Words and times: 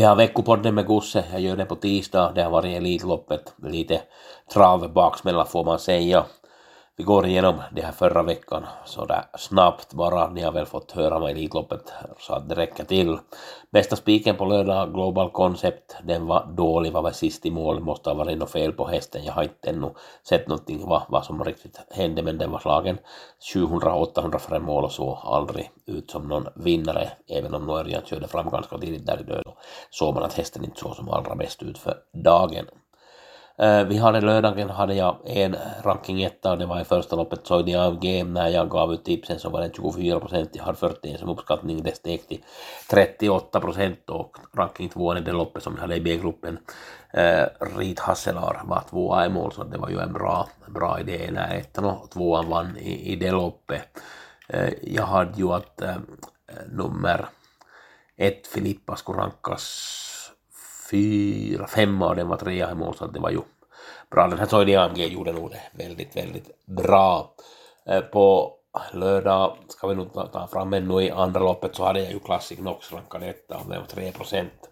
Vi 0.00 0.04
har 0.04 0.16
veckopodden 0.16 0.74
med 0.74 0.86
Gusse, 0.86 1.24
jag 1.32 1.40
gör 1.40 1.56
det 1.56 1.64
på 1.64 1.76
tisdag, 1.76 2.32
det 2.34 2.42
har 2.42 2.50
varit 2.50 2.76
Elitloppet, 2.76 3.54
lite 3.62 4.00
travbaks 4.52 5.24
mellan 5.24 5.46
får 5.46 5.64
man 5.64 5.78
säga. 5.78 6.24
Vi 7.00 7.04
går 7.04 7.26
igenom 7.26 7.54
det 7.72 7.82
här 7.82 7.92
förra 7.92 8.22
veckan. 8.22 8.66
Sådär 8.84 9.24
snabbt 9.38 9.94
bara, 9.94 10.30
ni 10.30 10.42
har 10.42 10.52
väl 10.52 10.66
fått 10.66 10.92
höra 10.92 11.16
om 11.16 11.22
Elitloppet 11.22 11.92
så 12.18 12.34
att 12.34 12.48
det 12.48 12.54
räcker 12.54 12.84
till. 12.84 13.18
Bästa 13.70 13.96
spiken 13.96 14.36
på 14.36 14.44
lördag, 14.44 14.94
Global 14.94 15.30
Concept, 15.30 15.96
den 16.04 16.26
var 16.26 16.46
dålig, 16.46 16.92
var 16.92 17.02
väl 17.02 17.14
sist 17.14 17.46
i 17.46 17.50
mål, 17.50 17.80
måste 17.80 18.10
ha 18.10 18.14
varit 18.14 18.38
något 18.38 18.50
fel 18.50 18.72
på 18.72 18.86
hästen, 18.86 19.24
jag 19.24 19.32
har 19.32 19.42
inte 19.42 19.70
ännu 19.70 19.90
sett 20.28 20.48
någonting 20.48 20.86
vad, 20.86 21.02
vad 21.08 21.24
som 21.24 21.44
riktigt 21.44 21.80
hände 21.90 22.22
men 22.22 22.38
den 22.38 22.50
var 22.50 22.58
slagen. 22.58 22.98
700-800 23.54 24.38
före 24.38 24.60
mål 24.60 24.84
och 24.84 24.92
så 24.92 25.14
aldrig 25.14 25.70
ut 25.86 26.10
som 26.10 26.28
någon 26.28 26.46
vinnare, 26.54 27.10
även 27.28 27.54
om 27.54 27.70
Örjan 27.70 28.02
körde 28.04 28.28
fram 28.28 28.50
ganska 28.50 28.78
tidigt 28.78 29.06
där 29.06 29.20
i 29.20 29.22
död 29.22 29.44
såg 29.90 30.14
man 30.14 30.24
att 30.24 30.34
hästen 30.34 30.64
inte 30.64 30.80
såg 30.80 30.96
som 30.96 31.10
allra 31.10 31.34
bäst 31.34 31.62
ut 31.62 31.78
för 31.78 31.96
dagen. 32.24 32.66
Eh, 33.60 33.84
vi 33.84 33.96
hade 33.96 34.20
lördagen 34.20 34.70
hade 34.70 34.94
jag 34.94 35.16
en 35.24 35.56
ranking 35.82 36.22
etta, 36.22 36.56
det 36.56 36.66
var 36.66 36.80
i 36.80 36.84
första 36.84 37.16
loppet 37.16 37.46
Soidi 37.46 37.74
AMG, 37.74 38.24
när 38.24 38.48
jag 38.48 38.70
gav 38.70 38.92
ut 38.92 39.04
tipsen 39.04 39.38
så 39.38 39.50
var 39.50 39.60
det 39.60 39.70
24 39.76 40.20
procent, 40.20 40.50
jag 40.52 40.64
hade 40.64 40.78
41 40.78 41.20
som 41.20 41.28
uppskattning, 41.28 41.82
det 41.82 41.96
steg 41.96 42.28
till 42.28 42.44
38 42.90 43.60
procent 43.60 44.10
och 44.10 44.36
ranking 44.56 44.88
två 44.88 45.16
i 45.16 45.20
det 45.20 45.32
loppet 45.32 45.62
som 45.62 45.74
jag 45.74 45.80
hade 45.80 45.96
i 45.96 46.00
B-gruppen, 46.00 46.58
eh, 47.12 47.44
Rit 47.76 47.98
Hasselar 47.98 48.62
var 48.64 48.82
tvåa 48.90 49.26
i 49.26 49.28
mål 49.28 49.52
så 49.52 49.64
det 49.64 49.78
var 49.78 49.88
ju 49.88 49.98
en 49.98 50.12
bra, 50.12 50.48
bra 50.68 51.00
idé 51.00 51.30
när 51.32 51.56
ettan 51.56 51.84
och 51.84 52.10
tvåan 52.10 52.50
vann 52.50 52.76
i, 52.76 53.12
i 53.12 53.16
det 53.16 53.30
loppet. 53.30 53.82
Eh, 54.48 54.72
jag 54.82 55.06
hade 55.06 55.38
ju 55.38 55.52
att 55.52 55.82
eh, 55.82 55.96
nummer 56.72 57.26
ett 58.16 58.46
Filippa 58.46 58.96
skulle 58.96 59.18
rankas 59.18 60.09
fyra, 60.90 61.66
fem 61.66 62.02
av 62.02 62.16
dem 62.16 62.28
var 62.28 62.36
trea 62.36 62.70
i 62.70 62.74
mål 62.74 62.94
så 62.94 63.06
det 63.06 63.20
var 63.20 63.30
ju 63.30 63.40
bra. 64.10 64.28
Den 64.28 64.38
här 64.38 64.46
Soini 64.46 64.76
AMG 64.76 65.06
gjorde 65.06 65.32
nog 65.32 65.50
det 65.50 65.84
väldigt, 65.84 66.16
väldigt 66.16 66.66
bra. 66.66 67.34
Eh, 67.86 68.00
på 68.00 68.52
lördag 68.92 69.56
ska 69.68 69.86
vi 69.86 69.94
nog 69.94 70.12
ta 70.12 70.48
fram 70.52 70.72
ännu 70.72 71.02
i 71.02 71.10
andra 71.10 71.40
loppet 71.40 71.76
så 71.76 71.84
hade 71.84 72.00
jag 72.00 72.12
ju 72.12 72.18
Classic 72.18 72.58
Nox 72.58 72.92
rankad 72.92 73.22
etta 73.22 73.56
och 73.56 73.70
det 73.70 73.78
var 73.78 73.86
3 73.86 74.12
procent. 74.12 74.70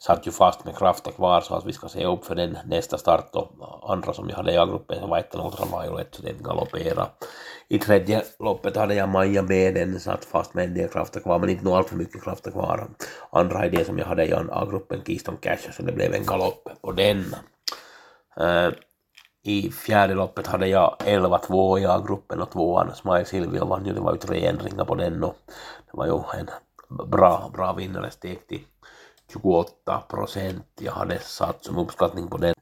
Satt 0.00 0.26
ju 0.26 0.30
fast 0.30 0.64
med 0.64 0.76
kraften 0.76 1.12
kvar 1.12 1.40
så 1.40 1.54
att 1.54 1.66
vi 1.66 1.72
ska 1.72 1.88
se 1.88 2.04
upp 2.04 2.24
för 2.24 2.34
den 2.34 2.58
nästa 2.64 2.98
start 2.98 3.30
och 3.32 3.92
andra 3.92 4.12
som 4.12 4.28
jag 4.28 4.36
hade 4.36 4.52
i 4.52 4.56
A-gruppen 4.56 5.00
som 5.00 5.10
var 5.10 5.18
ettan 5.18 5.46
Ultra 5.46 5.82
Violet 5.82 6.14
så 6.14 6.22
den 6.22 6.42
galopperade. 6.42 7.06
I 7.68 7.78
tredje 7.78 8.22
loppet 8.38 8.76
hade 8.76 8.94
jag 8.94 9.08
Maja 9.08 9.42
med 9.42 9.74
den 9.74 10.00
satt 10.00 10.24
fast 10.24 10.54
med 10.54 10.64
en 10.64 10.74
del 10.74 10.88
krafter 10.88 11.20
kvar 11.20 11.38
men 11.38 11.48
inte 11.48 11.64
nog 11.64 11.74
allt 11.74 11.88
för 11.88 11.96
mycket 11.96 12.22
krafter 12.22 12.50
kvar. 12.50 12.88
Andra 13.30 13.66
idé 13.66 13.84
som 13.84 13.98
jag 13.98 14.06
hade 14.06 14.26
i 14.26 14.32
A-gruppen 14.32 15.02
Keystone 15.06 15.38
Cash 15.40 15.72
så 15.72 15.82
det 15.82 15.92
blev 15.92 16.14
en 16.14 16.26
galopp 16.26 16.68
på 16.80 16.92
den. 16.92 17.34
Uh, 18.40 18.70
i 19.42 19.70
fjärde 19.70 20.14
loppet 20.14 20.46
hade 20.46 20.66
jag 20.66 20.96
11-2 20.98 21.78
i 21.78 21.86
A-gruppen 21.86 22.42
och 22.42 22.50
tvåan 22.50 22.94
Smile 22.94 23.24
Silvio 23.24 23.64
vann 23.64 23.86
ju, 23.86 23.92
det 23.92 24.00
var 24.00 24.12
ju 24.12 24.18
tre 24.18 24.46
ändringar 24.46 24.84
på 24.84 24.94
den 24.94 25.24
och 25.24 25.36
det 25.90 25.96
var 25.96 26.06
ju 26.06 26.40
en 26.40 26.50
bra, 27.10 27.50
bra 27.54 27.72
vinnare, 27.72 28.10
steg 28.10 28.46
till 28.46 28.64
28 29.32 30.00
procent. 30.08 30.66
Jag 30.80 30.92
hade 30.92 31.18
satt 31.18 31.64
som 31.64 31.78
uppskattning 31.78 32.28
på 32.28 32.36
den 32.36 32.54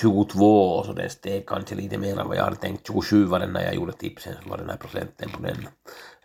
22 0.00 0.82
så 0.84 0.92
det 0.92 1.08
steg 1.08 1.46
kanske 1.48 1.74
lite 1.74 1.98
mer 1.98 2.18
än 2.18 2.28
vad 2.28 2.36
jag 2.36 2.44
hade 2.44 2.56
tänkt. 2.56 2.86
27 2.86 3.24
var 3.24 3.38
den 3.38 3.52
när 3.52 3.62
jag 3.62 3.74
gjorde 3.74 3.92
tipsen, 3.92 4.34
så 4.42 4.50
var 4.50 4.58
den 4.58 4.70
här 4.70 4.76
procenten 4.76 5.30
på 5.30 5.42
den. 5.42 5.68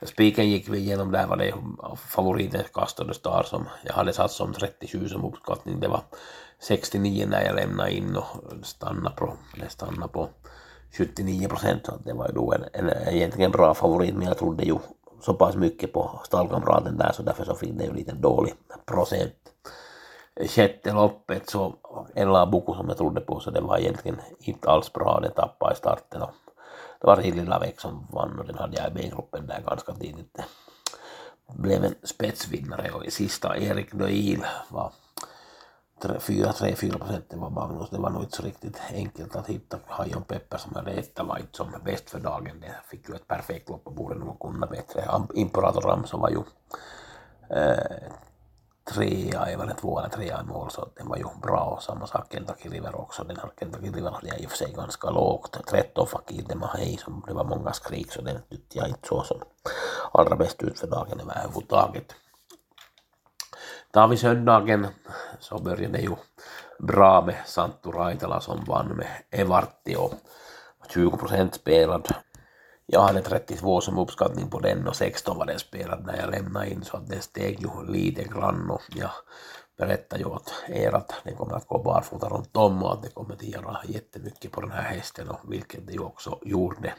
Spiken 0.02 0.50
gick 0.50 0.70
vi 0.70 0.78
igenom, 0.78 1.12
där 1.12 1.28
var 1.28 1.38
det 1.38 1.54
favoriten 1.98 2.64
Castor 2.74 3.14
Star 3.14 3.44
som 3.44 3.66
jag 3.86 3.94
hade 3.94 4.14
satt 4.14 4.32
som 4.32 4.54
37 4.54 5.08
som 5.08 5.26
uppskattning. 5.26 5.80
Det 5.80 5.88
var 5.88 6.02
69 6.60 7.26
när 7.30 7.46
jag 7.46 7.56
lämnade 7.56 7.94
in 7.94 8.16
och 8.16 8.26
stannade 8.64 9.16
på, 9.16 9.34
eller 9.56 9.68
stannade 9.68 10.14
på 10.14 10.30
79 10.98 11.48
procent. 11.48 11.86
Så 11.86 11.98
det 12.06 12.14
var 12.14 12.28
ju 12.28 12.34
då 12.34 12.54
en, 12.54 12.90
en 12.90 13.16
egentligen 13.16 13.52
bra 13.52 13.74
favorit, 13.74 14.16
men 14.16 14.28
jag 14.28 14.38
trodde 14.38 14.66
ju 14.66 14.78
så 15.22 15.34
pass 15.34 15.56
mycket 15.56 15.94
på 15.94 16.22
stallkamraten 16.24 16.98
där 16.98 17.12
så 17.12 17.24
därför 17.24 17.46
så 17.46 17.56
fick 17.56 17.78
det 17.78 17.84
ju 17.84 17.94
lite 17.94 18.12
dålig 18.12 18.54
procent. 18.86 19.34
Sjätte 20.48 20.94
loppet 20.94 21.50
så 21.50 21.76
Ella 22.16 22.46
Buku 22.46 22.74
som 22.74 22.88
jag 22.88 22.98
trodde 22.98 23.22
på 23.22 23.40
så 23.40 23.52
det 23.52 23.62
var 23.62 23.78
egentligen 23.78 24.18
inte 24.40 24.70
alls 24.70 24.94
bra, 24.94 25.20
det 25.20 25.30
tappade 25.30 25.74
i 25.74 25.78
starten 25.78 26.22
och 26.22 26.32
det 27.02 27.08
var 27.08 27.18
Hilli 27.18 27.46
Lavek 27.46 27.80
som 27.80 28.08
vann 28.12 28.40
och 28.40 28.46
den 28.46 28.58
hade 28.58 28.78
jag 28.78 28.88
i 28.88 28.94
B-gruppen 28.94 29.48
där 29.48 29.62
ganska 29.62 29.94
tidigt. 29.94 30.38
Blev 31.54 31.84
en 31.84 31.96
spetsvinnare 32.04 32.92
och 32.92 33.06
i 33.06 33.12
sista 33.12 33.58
Erik 33.58 33.94
Doil 33.94 34.46
var 34.70 34.92
4-3-4 36.02 36.98
procent 36.98 37.34
var 37.34 37.50
Magnus. 37.50 37.90
Det 37.90 37.98
var 37.98 38.10
nog 38.10 38.24
inte 38.24 38.36
så 38.38 38.44
riktigt 38.44 38.82
enkelt 38.94 39.36
att 39.36 39.48
hitta 39.48 39.80
Hajon 39.88 40.24
Pepper 40.24 40.58
som 40.58 40.76
hade 40.76 40.92
etta 40.92 41.24
light 41.24 41.56
som 41.56 41.68
bäst 41.86 42.10
för 42.10 42.20
dagen. 42.20 42.60
Det 42.62 42.76
fick 42.90 43.10
ju 43.10 43.16
ett 43.16 43.28
perfekt 43.28 43.70
lopp 43.70 43.88
och 43.88 43.94
borde 43.94 44.16
nog 44.16 44.40
kunna 44.40 44.68
bättre. 44.68 45.04
Imperator 45.34 45.82
Ramso 45.82 46.18
var 46.18 46.30
ju 46.30 46.40
eh, 47.58 48.12
trea, 48.94 49.46
eller 49.46 49.74
två 49.74 50.00
eller 50.00 50.10
trea 50.10 50.42
i 50.42 50.46
mål 50.46 50.72
så 50.72 50.90
den 50.96 51.08
var 51.08 51.18
ju 51.18 51.26
bra 51.42 51.60
och 51.60 51.84
samma 51.84 52.08
sak 52.08 52.34
Kentucky 52.34 52.70
River 52.70 52.96
också. 52.96 53.24
Den 53.24 53.38
här 53.38 53.50
Kentucky 53.60 53.90
River 53.90 54.12
hade 54.12 54.28
jag 54.28 54.40
i 54.40 54.46
och 54.46 54.50
för 54.50 54.58
sig 54.58 54.74
ganska 54.74 55.10
lågt. 55.10 55.60
13 55.68 56.08
Fakir 56.08 56.44
Demahei 56.44 56.98
som 56.98 57.24
det 57.28 57.34
var 57.34 57.44
många 57.44 57.74
skrik 57.74 58.12
så 58.12 58.22
den 58.22 58.42
tyckte 58.50 58.78
jag 58.78 58.88
inte 58.88 59.08
så 59.08 59.24
som 59.24 59.38
allra 60.14 60.36
bäst 60.36 60.64
ut 60.64 60.80
för 60.80 60.88
dagen 60.88 61.20
överhuvudtaget. 61.20 62.16
Tar 63.92 64.08
vi 64.08 64.18
söndagen 64.18 64.88
så 65.40 65.58
började 65.60 65.98
det 65.98 66.02
ju 66.02 66.16
bra 66.80 67.26
med 67.26 67.36
Santtu 67.46 67.92
Raitala 67.92 68.42
som 68.42 68.64
vann 68.64 68.88
med 68.88 69.08
Evartti 69.32 69.96
och 69.96 70.14
20 70.94 71.18
procent 71.18 71.56
spelad. 71.56 72.08
Jag 72.86 73.02
hade 73.02 73.22
32 73.22 73.82
som 73.82 73.98
uppskattning 73.98 74.50
på 74.50 74.60
den 74.60 74.88
och 74.88 74.96
16 74.96 75.38
var 75.38 75.46
den 75.46 75.60
spelad 75.60 76.06
när 76.06 76.18
jag 76.18 76.32
lämnade 76.32 76.70
in 76.70 76.84
så 76.84 76.98
att 76.98 77.10
den 77.10 77.22
steg 77.22 77.62
ju 77.62 77.92
lite 77.92 78.24
grann 78.24 78.70
och 78.70 78.82
jag 78.96 79.12
berättade 79.78 80.22
ju 80.22 80.30
åt 80.30 80.54
er 80.68 80.96
att 80.96 81.14
den 81.24 81.36
kommer 81.36 81.56
att 81.56 81.68
gå 81.68 81.84
barfota 81.84 82.30
runt 82.30 82.58
om 82.58 82.84
och 82.84 82.94
att 82.94 83.04
det 83.04 83.10
kommer 83.10 83.34
att 83.34 83.44
göra 83.44 83.82
jättemycket 83.86 84.52
på 84.52 84.62
den 84.62 84.72
här 84.72 84.82
hästen 84.82 85.30
och 85.30 85.54
vilket 85.54 85.88
det 85.88 85.94
ju 85.94 86.00
också 86.00 86.40
gjorde. 86.42 86.94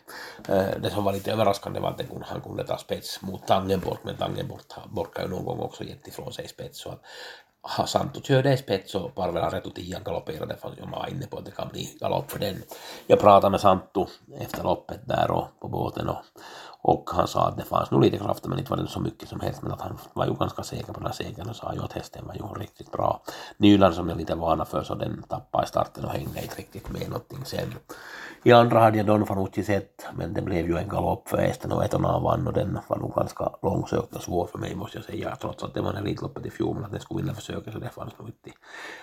Eh, 0.49 0.81
det 0.83 0.91
som 0.91 1.05
var 1.05 1.13
lite 1.13 1.33
överraskande 1.33 1.81
var 1.81 1.91
att 1.91 2.03
han 2.23 2.41
kunde 2.41 2.65
ta 2.65 2.79
spets 2.79 3.23
mot 3.23 3.47
Tangenborg 3.47 3.99
men 4.03 4.17
Tangenborg 4.17 4.63
borkar 4.89 5.23
ju 5.23 5.29
någon 5.29 5.45
gång 5.45 5.59
också 5.59 5.85
gett 5.85 6.09
ifrån 6.09 6.33
sig 6.33 6.49
spets 6.49 6.81
så 6.81 6.91
att 6.91 7.01
I 8.53 8.57
spets 8.57 8.95
och 8.95 9.15
Parvela 9.15 9.49
Retutian 9.51 10.03
galopperade 10.05 10.57
för 10.57 10.75
jag 10.79 10.91
var 10.91 11.11
inne 11.11 11.27
på 11.27 11.39
att 11.39 11.45
det 11.45 11.51
kan 11.51 11.69
bli 11.69 11.97
galopp 12.01 12.31
för 12.31 12.39
den. 12.39 12.63
Jag 13.07 13.21
pratade 13.21 13.51
med 13.51 13.61
Santo 13.61 14.07
efter 14.41 14.63
loppet 14.63 15.01
där 15.09 15.31
och 15.31 15.61
på 15.61 15.69
båten 15.69 16.09
och 16.09 16.23
och 16.83 17.11
han 17.13 17.29
sa 17.29 17.49
att 17.49 17.57
det 17.57 17.65
fanns 17.65 17.91
nog 17.91 18.03
lite 18.03 18.19
krafter 18.19 18.49
men 18.49 18.59
inte 18.59 18.71
var 18.71 18.77
det 18.77 18.89
så 18.89 19.01
mycket 19.01 19.29
som 19.29 19.41
helst 19.41 19.63
men 19.63 19.73
att 19.73 19.81
han 19.81 19.99
var 20.13 20.27
ju 20.27 20.35
ganska 20.35 20.63
säker 20.63 20.93
på 20.93 21.01
den 21.01 21.07
här 21.07 21.13
segern 21.13 21.49
och 21.49 21.57
sa 21.57 21.75
ju 21.75 21.83
att 21.83 21.93
hästen 21.93 22.27
var 22.27 22.35
ju 22.35 22.43
riktigt 22.61 22.93
bra. 22.93 23.23
Nyland 23.57 23.95
som 23.95 24.09
jag 24.09 24.15
är 24.15 24.19
lite 24.19 24.35
vana 24.35 24.65
för 24.65 24.83
så 24.83 24.95
den 24.95 25.23
tappade 25.29 25.65
i 25.65 25.67
starten 25.67 26.05
och 26.05 26.11
hängde 26.11 26.43
inte 26.43 26.57
riktigt 26.57 26.91
med 26.91 27.09
någonting 27.09 27.45
sen. 27.45 27.75
I 28.43 28.53
andra 28.53 28.81
hade 28.81 28.97
jag 28.97 29.07
Don 29.07 29.27
Fanucci 29.27 29.65
sett 29.65 30.07
men 30.15 30.35
det 30.35 30.43
blev 30.43 30.67
ju 30.67 30.77
en 30.77 30.89
galopp 30.89 31.29
för 31.29 31.39
hästen 31.39 31.73
och 31.73 31.85
Etona 31.85 32.19
vann 32.19 32.47
och 32.47 32.53
den 32.53 32.79
var 32.89 32.97
nog 32.97 33.15
ganska 33.15 33.51
långsökt 33.63 34.17
och 34.17 34.23
svår 34.23 34.47
för 34.47 34.59
mig 34.59 34.75
måste 34.75 34.99
jag 34.99 35.05
säga 35.05 35.37
trots 35.41 35.65
att 35.65 35.75
det 35.75 35.81
var 35.81 35.91
en 35.91 35.97
Elitloppet 35.97 36.47
i 36.47 36.51
fjol 36.51 36.75
men 36.75 36.85
att 36.85 36.91
den 36.91 37.01
skulle 37.01 37.23
vinna 37.23 37.35
försöket 37.35 37.73
så 37.73 37.79
det 37.79 37.89
fanns 37.89 38.19
nog 38.19 38.29
inte 38.29 38.51
i 38.51 38.53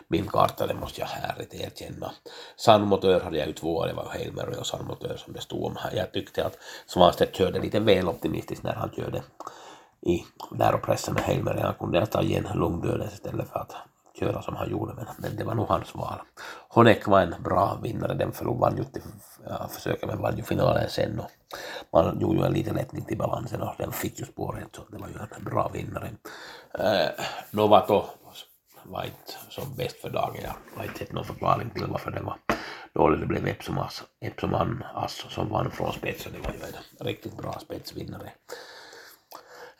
min 0.07 0.27
karta 0.27 0.67
det 0.67 0.73
måste 0.73 1.01
jag 1.01 1.07
härligt 1.07 1.53
erkänna. 1.53 2.11
Sanmotör 2.57 3.19
hade 3.19 3.37
jag 3.37 3.47
ju 3.47 3.53
två 3.53 3.85
det 3.85 3.93
var 3.93 4.03
ju 4.03 4.19
Heilmer 4.19 4.59
och 4.59 4.67
Sanmotör 4.67 5.17
som 5.17 5.33
det 5.33 5.41
stod 5.41 5.63
om. 5.63 5.75
här. 5.79 5.95
Jag 5.95 6.11
tyckte 6.11 6.45
att 6.45 6.57
Svanstedt 6.87 7.35
körde 7.35 7.59
lite 7.59 7.74
lite 7.75 7.85
väl 7.85 8.07
optimistisk 8.07 8.63
när 8.63 8.73
han 8.73 8.89
körde 8.89 9.23
i 10.01 10.23
läropressen 10.51 11.13
med 11.13 11.23
Helmer. 11.23 11.61
Han 11.63 11.73
kunde 11.73 11.99
ha 11.99 12.05
tagit 12.05 12.45
en 12.45 12.59
lugn 12.59 12.81
död 12.81 13.09
istället 13.13 13.49
för 13.49 13.59
att 13.59 13.75
köra 14.19 14.41
som 14.41 14.55
han 14.55 14.69
gjorde, 14.71 14.93
men, 14.93 15.05
men 15.17 15.35
det 15.35 15.43
var 15.43 15.55
nog 15.55 15.67
hans 15.67 15.95
val. 15.95 16.21
Honeck 16.69 17.07
var 17.07 17.21
en 17.21 17.35
bra 17.43 17.79
vinnare, 17.83 18.13
den 18.13 18.31
vann 18.59 18.77
ju 18.77 18.83
till 18.83 19.01
ja, 19.45 19.67
försöket, 19.67 20.09
men 20.09 20.21
vann 20.21 20.37
ju 20.37 20.43
finalen 20.43 20.89
sen 20.89 21.19
och 21.19 21.31
man 21.91 22.19
gjorde 22.19 22.39
ju 22.39 22.45
en 22.45 22.53
liten 22.53 22.75
lättning 22.75 23.05
till 23.05 23.17
balansen 23.17 23.61
och 23.61 23.75
den 23.77 23.91
fick 23.91 24.19
ju 24.19 24.25
spåret, 24.25 24.67
så 24.75 24.81
det 24.91 24.97
var 24.97 25.07
ju 25.07 25.13
en 25.37 25.43
bra 25.43 25.69
vinnare. 25.73 26.09
Eh, 26.79 27.25
Novato 27.51 28.03
var 28.83 29.03
inte 29.03 29.33
som 29.49 29.75
bäst 29.75 30.01
för 30.01 30.09
dagen, 30.09 30.35
jag 30.43 30.77
har 30.77 30.83
inte 30.83 30.99
sett 30.99 31.13
någon 31.13 31.25
förklaring 31.25 31.69
till 31.69 31.85
varför 31.87 32.11
det 32.11 32.21
var 32.21 32.37
dåligt. 32.95 33.19
Det 33.19 33.25
blev 33.25 33.47
Epsoman 34.19 34.83
Ass 34.93 35.25
som 35.29 35.49
vann 35.49 35.71
från 35.71 35.93
spetsen, 35.93 36.31
det 36.33 36.39
var 36.39 36.53
ju 36.53 36.59
en 36.99 37.05
riktigt 37.05 37.37
bra 37.37 37.59
spetsvinnare. 37.59 38.31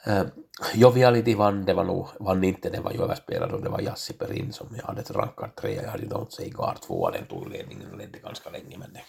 Eh, 0.05 0.21
uh, 0.21 0.27
Joviality 0.73 1.35
vann, 1.35 1.65
det 1.65 1.73
var 1.73 1.83
nog, 1.83 2.07
vann 2.19 2.43
inte, 2.43 2.69
det 2.69 2.79
var 2.79 2.91
ju 2.91 3.01
överspelad 3.01 3.51
och 3.51 3.61
det 3.63 3.69
var 3.69 3.81
Jassi 3.81 4.13
Perin 4.13 4.53
som 4.53 4.67
jag 4.77 4.83
hade 4.83 5.01
rankat 5.01 5.55
trea, 5.55 5.83
jag 5.83 5.89
hade 5.89 6.05
Don't 6.05 6.29
Say 6.29 6.49
Gar 6.49 6.75
tvåa, 6.75 7.11
den 7.11 7.25
tog 7.25 7.49
ledningen 7.49 7.91
och 7.91 7.97
ledde 7.97 8.19
ganska 8.19 8.49
länge 8.49 8.77
men 8.77 8.93
det 8.93 9.03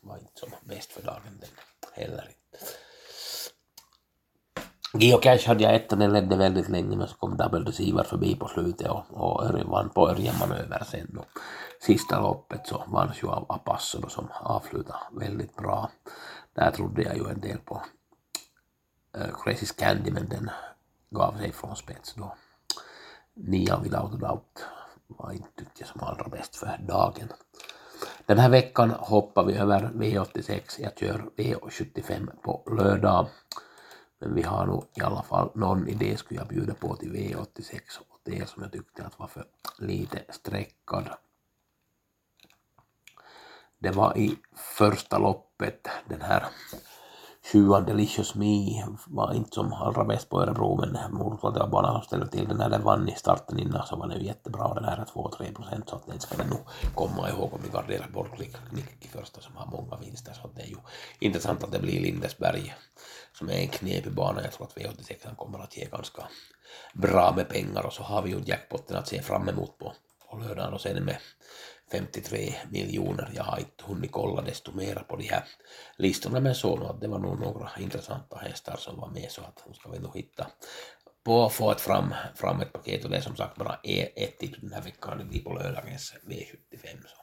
var 0.00 0.18
inte 0.18 0.30
som 0.34 0.50
bäst 0.64 0.92
för 0.92 1.02
dagen 1.02 1.40
den 1.40 1.50
heller 1.92 2.28
inte. 2.28 2.64
Geocache 4.94 5.46
hade 5.48 5.62
jag 5.62 5.74
ett 5.74 5.92
och 5.92 5.98
den 5.98 6.12
ledde 6.12 6.36
väldigt 6.36 6.68
länge 6.68 6.96
men 6.96 7.08
så 7.08 7.16
kom 7.16 7.36
Double 7.36 7.64
Deceiver 7.64 8.04
förbi 8.04 8.36
på 8.36 8.48
slutet 8.48 8.90
och, 8.90 9.04
och 9.10 9.44
Örjan 9.44 9.70
vann 9.70 9.90
på 9.90 10.10
Örjan 10.10 10.34
manöver 10.38 10.84
sen 10.84 11.18
och 11.18 11.26
sista 11.80 12.20
loppet 12.20 12.66
så 12.66 12.84
vanns 12.88 13.22
ju 13.22 13.28
av 13.28 13.46
Apasso 13.48 14.00
då 14.00 14.08
som 14.08 14.28
avslutade 14.42 14.98
väldigt 15.12 15.56
bra. 15.56 15.90
Där 16.54 16.70
trodde 16.70 17.02
jag 17.02 17.16
ju 17.16 17.28
en 17.28 17.40
del 17.40 17.58
på 17.58 17.82
eh, 19.16 19.22
äh, 19.22 19.28
Crazy 19.44 19.66
Candy 19.66 20.10
men 20.10 20.28
den 20.28 20.50
gav 21.10 21.38
sig 21.38 21.52
från 21.52 21.76
spets 21.76 22.14
då. 22.14 22.34
Nia 23.34 23.78
Without 23.78 24.14
a 24.14 24.16
Doubt 24.16 24.64
var 25.06 25.32
inte 25.32 25.48
tyckte 25.56 25.80
jag 25.80 25.88
som 25.88 26.02
allra 26.02 26.28
bäst 26.28 26.56
för 26.56 26.80
dagen. 26.88 27.28
Den 28.26 28.38
här 28.38 28.48
veckan 28.48 28.90
hoppar 28.90 29.44
vi 29.44 29.54
över 29.54 29.90
V86, 29.94 30.60
jag 30.78 30.98
kör 30.98 31.24
V75 31.36 32.42
på 32.42 32.62
lördag. 32.78 33.28
Men 34.22 34.34
vi 34.34 34.42
har 34.42 34.66
nog 34.66 34.84
i 34.94 35.00
alla 35.00 35.22
fall 35.22 35.50
någon 35.54 35.88
idé 35.88 36.16
skulle 36.16 36.40
jag 36.40 36.48
bjuda 36.48 36.74
på 36.74 36.96
till 36.96 37.12
V86 37.12 37.80
och 38.08 38.18
det 38.22 38.48
som 38.48 38.62
jag 38.62 38.72
tyckte 38.72 39.04
att 39.06 39.18
var 39.18 39.26
för 39.26 39.44
lite 39.78 40.24
sträckad. 40.28 41.08
Det 43.78 43.90
var 43.90 44.18
i 44.18 44.36
första 44.54 45.18
loppet 45.18 45.88
den 46.08 46.20
här 46.20 46.46
sjuan 47.44 47.84
Delicious 47.84 48.34
Me 48.34 48.84
var 49.06 49.34
inte 49.34 49.54
som 49.54 49.72
allra 49.72 50.04
bäst 50.04 50.28
på 50.28 50.42
Örebro 50.42 50.76
men 50.80 50.92
det 50.92 51.60
var 51.60 51.68
bara 51.68 51.92
som 51.92 52.02
ställde 52.02 52.28
till 52.28 52.48
den 52.48 52.56
när 52.56 52.70
den 52.70 52.82
vann 52.82 53.08
i 53.08 53.14
starten 53.14 53.58
innan 53.58 53.86
så 53.86 53.96
var 53.96 54.06
den 54.06 54.20
ju 54.20 54.26
jättebra 54.26 54.74
den 54.74 54.84
här 54.84 54.96
är 54.96 55.04
2-3 55.04 55.54
procent 55.54 55.88
så 55.88 55.96
att 55.96 56.06
den 56.06 56.20
ska 56.20 56.36
den 56.36 56.48
nog 56.48 56.60
komma 56.94 57.30
ihåg 57.30 57.54
om 57.54 57.60
vi 57.64 57.68
garderar 57.68 58.08
bort 58.08 58.38
Nick 58.38 59.04
i 59.04 59.08
första 59.08 59.40
som 59.40 59.56
har 59.56 59.66
många 59.66 59.96
vinster 59.96 60.32
så 60.32 60.46
att 60.46 60.56
det 60.56 60.62
är 60.62 60.66
ju 60.66 60.76
intressant 61.18 61.64
att 61.64 61.72
det 61.72 61.78
blir 61.78 62.00
Lindesberg 62.00 62.74
som 63.38 63.48
är 63.48 63.54
en 63.54 63.68
knepig 63.68 64.12
bana. 64.12 64.42
Jag 64.42 64.52
tror 64.52 64.66
att 64.66 64.76
V86 64.76 65.36
kommer 65.36 65.58
att 65.58 65.76
ge 65.76 65.84
ganska 65.84 66.22
bra 66.94 67.32
med 67.36 67.48
pengar 67.48 67.86
och 67.86 67.92
så 67.92 68.02
har 68.02 68.22
vi 68.22 68.30
ju 68.30 68.42
jackpotten 68.44 68.96
att 68.96 69.08
se 69.08 69.22
fram 69.22 69.48
emot 69.48 69.78
på, 69.78 69.92
på 70.30 70.38
lördagen 70.38 70.72
och 70.72 70.80
sen 70.80 71.04
med 71.04 71.16
53 71.92 72.54
miljoner. 72.70 73.30
Jag 73.34 73.44
har 73.44 73.58
inte 73.58 73.84
hunnit 73.84 74.12
kolla 74.12 74.42
desto 74.42 74.72
mera 74.72 75.02
på 75.02 75.16
de 75.16 75.24
här 75.24 75.44
listorna 75.96 76.40
men 76.40 76.54
såg 76.54 76.82
att 76.82 77.00
det 77.00 77.08
var 77.08 77.18
nog 77.18 77.40
några 77.40 77.70
intressanta 77.78 78.36
hästar 78.36 78.76
som 78.76 79.00
var 79.00 79.08
med 79.08 79.30
så 79.30 79.40
att 79.40 79.64
nu 79.68 79.74
ska 79.74 79.90
vi 79.90 79.98
nog 79.98 80.16
hitta 80.16 80.46
på 81.24 81.46
att 81.46 81.52
få 81.52 81.70
ett 81.70 81.80
fram, 81.80 82.14
fram 82.34 82.60
ett 82.60 82.72
paket 82.72 83.04
och 83.04 83.10
det 83.10 83.16
är 83.16 83.20
som 83.20 83.36
sagt 83.36 83.56
bara 83.56 83.80
e- 83.82 84.24
ett 84.24 84.38
tips 84.38 84.58
den 84.60 84.72
här 84.72 84.82
veckan, 84.82 85.18
det 85.18 85.24
blir 85.24 85.44
på 85.44 85.52
lördagens 85.52 86.14
V75 86.26 87.06
så 87.06 87.22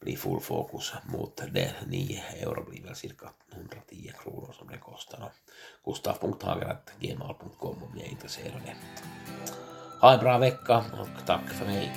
blir 0.00 0.16
full 0.16 0.40
fokus 0.40 0.92
mot 1.04 1.42
det. 1.52 1.74
9 1.86 2.22
euro 2.40 2.70
blir 2.70 2.82
väl 2.82 2.96
cirka 2.96 3.30
110 3.52 4.12
kronor 4.22 4.54
som 4.58 4.68
det 4.68 4.78
kostar. 4.78 5.32
Gustav.hager.gmail.com 5.84 7.82
om 7.82 7.92
ni 7.94 8.02
är 8.02 8.08
intresserade. 8.10 8.76
Ha 10.00 10.12
en 10.12 10.20
bra 10.20 10.38
vecka 10.38 10.78
och 10.78 11.26
tack 11.26 11.50
för 11.50 11.66
mig. 11.66 11.92